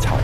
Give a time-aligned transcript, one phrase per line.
[0.00, 0.22] 吵吗？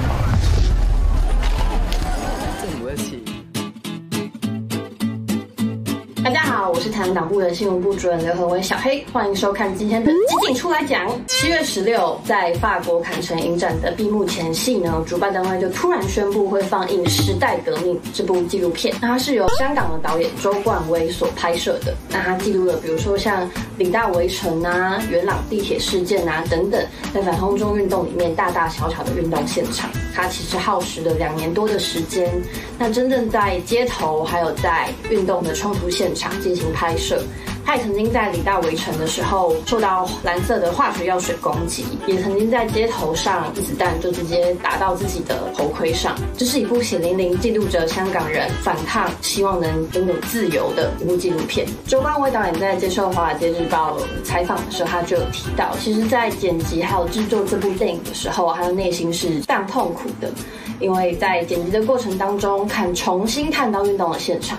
[6.25, 11.09] 大家好，我是台湾党部的新闻部主任刘和威小黑，欢迎收看今天的基进出来讲。
[11.29, 18.93] 七月十六，在法国坎城影展的闭幕前夕呢，主办单位就突然宣布会放映《时代革命》这部纪录片。
[19.01, 21.95] 那它是由香港的导演周冠威所拍摄的。
[22.11, 23.49] 那它记录了，比如说像
[23.79, 29.91] 领大围城啊、元朗地铁事件啊等等，在反空中运动里面大大小小的运动现场。
[30.15, 32.33] 它其实耗时了两年多的时间。
[32.79, 37.23] 那真正在街头，还有在运动的冲突现场进行拍摄。
[37.67, 46.15] 他也曾经在李大围城的时候受到蓝色的化学药水攻击，也曾经在街头上子弹就直接打到自己的头盔上。
[46.39, 51.67] 这是一部血淋淋记录着香港人反抗、希望能拥有自由的一部纪录片。
[51.89, 60.31] 周冠威导演在接受《华尔街日报》采访的时候，他就有提到，其实，在剪辑还有制作这部电影的时候，他的内心是非常痛苦的，
[60.79, 64.57] 因为在剪辑的过程当中，看重新看到运动的现场，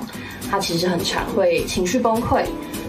[0.52, 2.44] 他其实很常会情绪崩溃。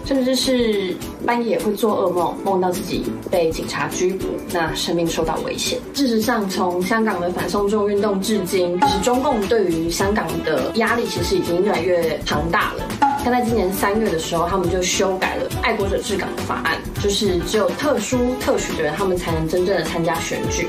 [0.09, 5.77] 甚至是半夜会做噩梦，梦到自己被警察拘捕，那生命受到危险。
[5.93, 12.83] 事实上，从香港的反送中运动至今，其实中共对于香港的压力其实已经越来越庞大了。
[13.23, 20.67] 但在今年三月的时候，他们就修改了爱国者治港的法案，就是只有特殊特许的人，他们才能真正的参加选举。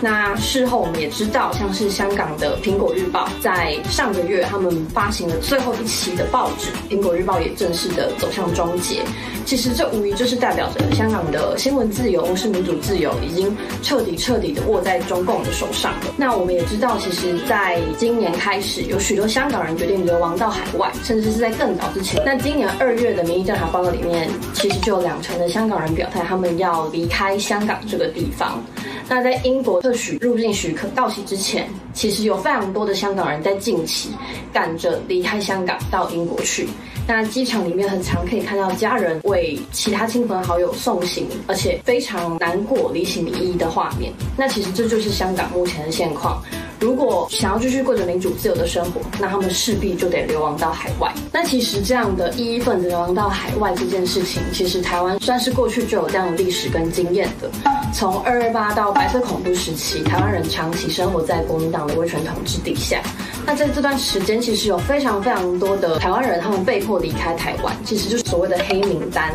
[0.00, 9.02] 那事后我们也知道，像是香港的《苹果日报》在上个月，他们发行了最后一期的报纸，《苹果日报》也正式的走向终结。
[9.46, 16.14] 其实这无疑就是代表着香港的新闻自由是民主自由已经彻底彻底的握在中共的手上了。
[16.16, 22.20] 那我们也知道，其实在今年开始，有许多香港人决定流亡到海外，甚至是在更早之前。
[22.26, 28.62] 那今年二月的民意调查报告里面，其实就有两成的香港人表态，他们要离开香港这个地方。
[29.08, 34.10] 那在英国特许入境许可到期之前，其实有非常多的香港人在近期
[34.52, 36.68] 赶着离开香港到英国去。
[37.08, 44.12] 那机场里面很常可以看到家人为其他亲朋好友送行，而且非常难过、离情依依的画面。
[44.36, 46.42] 那其实这就是香港目前的现况。
[46.78, 51.12] 如果想要继续过着民主自由的生活，那他们势必就得流亡到海外。
[51.32, 57.50] 那其实这样的异议分子流亡到海外这件事情，其实台湾算是过去就有这样的历史跟经验的。
[57.94, 63.00] 从二二八到白色恐怖时期，台湾人长期生活在国民党的威权统治底下。
[63.46, 69.32] 那在这段时间，其实有非常非常多的台湾人，他们被迫离开台湾，其实就是所谓的黑名单。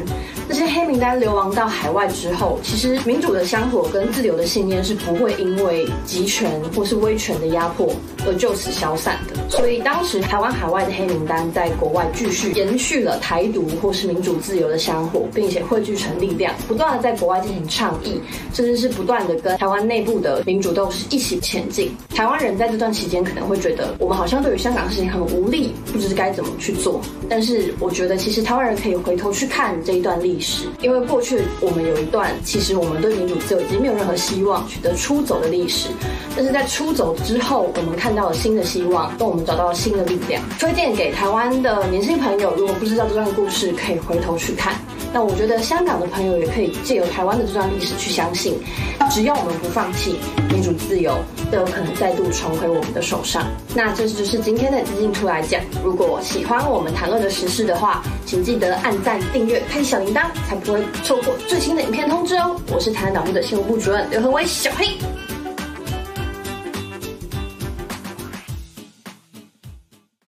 [0.49, 7.93] 这些黑名单流亡到海外之后，其实民主的香火跟自由的信念是不会因为集权或是威权的压迫
[8.25, 9.49] 而就此消散的。
[9.49, 18.19] 所以当时台湾海外的黑名单在国外继续延续了台独或是民主自由的香火，并且汇聚成力量，不断的在国外进行倡议，
[18.53, 21.95] 甚至是不断的跟台湾内部的民主斗士一起前进。
[22.15, 27.01] 台湾人在这段期间可能会觉得，我们好像对于香港事情很无力，不知该怎么去做。
[27.29, 35.89] 但是我觉得，其实台湾人可以回头去看这一段历史，因为过去我们有一段，其实我们对民主自由已经没有任何希望取得出走的历史。
[36.35, 40.41] 但是在出走之后，我们看到了新的希望，跟我们找到了新的力量。
[40.59, 44.75] 推荐给台湾的年轻朋友，如果不知道这段故事，可以回头去看。
[45.13, 48.57] 那我觉得香港的朋友也可以借由台湾的这段历史去相信，
[49.09, 50.15] 只要我们不放弃，
[50.49, 51.13] 民主自由
[51.51, 53.45] 都有可能再度重回我们的手上。
[53.75, 55.61] 那这就是今天的基进出来讲。
[55.83, 62.55] 如果喜欢我们谈论的时事的话，请记得按赞、订阅、开小铃铛，才不会错过最新的影片通知哦。
[62.73, 64.87] 我是台湾党部的新闻部主任刘恒威小黑。